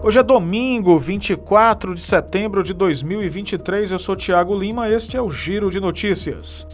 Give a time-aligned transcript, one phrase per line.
[0.00, 3.90] Hoje é domingo, 24 de setembro de 2023.
[3.90, 4.88] Eu sou Tiago Lima.
[4.88, 6.64] Este é o Giro de Notícias.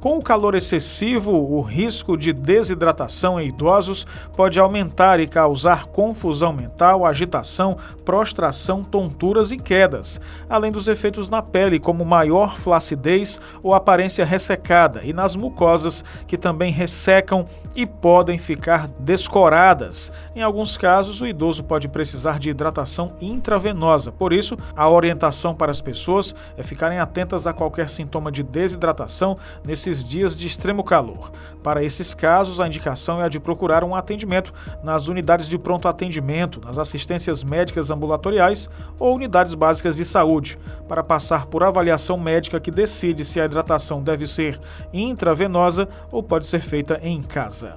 [0.00, 6.52] Com o calor excessivo, o risco de desidratação em idosos pode aumentar e causar confusão
[6.52, 13.74] mental, agitação, prostração, tonturas e quedas, além dos efeitos na pele, como maior flacidez ou
[13.74, 17.44] aparência ressecada, e nas mucosas, que também ressecam
[17.74, 20.12] e podem ficar descoradas.
[20.34, 24.12] Em alguns casos, o idoso pode precisar de hidratação intravenosa.
[24.12, 29.36] Por isso, a orientação para as pessoas é ficarem atentas a qualquer sintoma de desidratação
[29.64, 31.30] nesse nesses dias de extremo calor.
[31.62, 34.52] Para esses casos, a indicação é a de procurar um atendimento
[34.82, 41.02] nas unidades de pronto atendimento, nas assistências médicas ambulatoriais ou unidades básicas de saúde, para
[41.02, 44.60] passar por avaliação médica que decide se a hidratação deve ser
[44.92, 47.76] intravenosa ou pode ser feita em casa.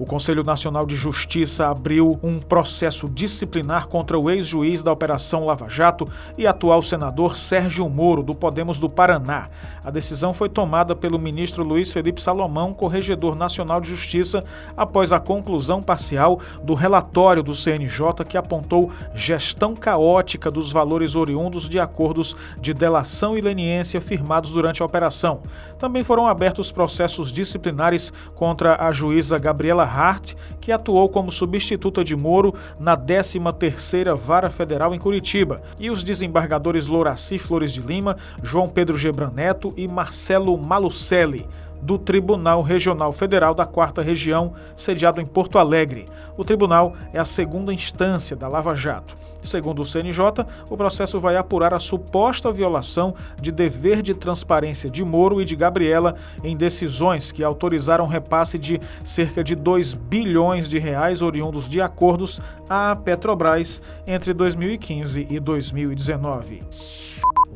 [0.00, 5.68] O Conselho Nacional de Justiça abriu um processo disciplinar contra o ex-juiz da Operação Lava
[5.68, 9.50] Jato e atual senador Sérgio Moro, do Podemos do Paraná.
[9.84, 14.42] A decisão foi tomada pelo ministro Luiz Felipe Salomão, corregedor nacional de Justiça,
[14.74, 21.68] após a conclusão parcial do relatório do CNJ que apontou gestão caótica dos valores oriundos
[21.68, 25.42] de acordos de delação e leniência firmados durante a operação.
[25.78, 32.16] Também foram abertos processos disciplinares contra a juíza Gabriela Hart, que atuou como substituta de
[32.16, 38.68] Moro na 13ª Vara Federal em Curitiba, e os desembargadores Louraci Flores de Lima, João
[38.68, 41.46] Pedro Gebran Neto e Marcelo Malucelli,
[41.82, 46.06] do Tribunal Regional Federal da Quarta Região, sediado em Porto Alegre.
[46.36, 49.14] O tribunal é a segunda instância da Lava Jato.
[49.42, 55.04] Segundo o CNJ, o processo vai apurar a suposta violação de dever de transparência de
[55.04, 60.78] Moro e de Gabriela em decisões que autorizaram repasse de cerca de 2 bilhões de
[60.78, 66.60] reais oriundos de acordos à Petrobras entre 2015 e 2019.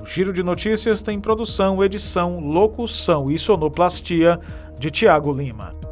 [0.00, 4.38] O Giro de Notícias tem produção, edição, locução e sonoplastia
[4.78, 5.85] de Tiago Lima.